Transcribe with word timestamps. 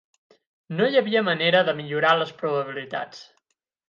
No 0.77 0.85
hi 0.85 0.95
havia 1.01 1.21
manera 1.27 1.61
de 1.67 1.75
millorar 1.81 2.13
les 2.21 2.31
probabilitats. 2.39 3.21